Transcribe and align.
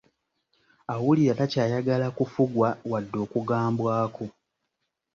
Awulira 0.93 1.31
takyayagala 1.39 2.07
kufugwa 2.17 2.67
wadde 2.91 3.17
okugambwako. 3.25 4.25